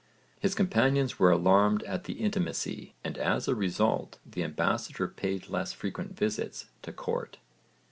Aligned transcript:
His 0.39 0.55
companions 0.55 1.19
were 1.19 1.29
alarmed 1.29 1.83
at 1.83 2.05
the 2.05 2.13
intimacy 2.13 2.95
and 3.03 3.19
as 3.19 3.47
a 3.47 3.53
result 3.53 4.17
the 4.25 4.41
ambassador 4.43 5.07
paid 5.07 5.47
less 5.47 5.73
frequent 5.73 6.17
visits 6.17 6.71
to 6.81 6.91
court. 6.91 7.37